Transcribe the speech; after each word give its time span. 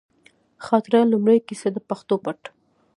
خاطره، 0.65 0.99
لومړۍ 1.13 1.39
کیسه، 1.47 1.69
د 1.75 1.77
پښتو 1.89 2.15
پت 2.23 2.39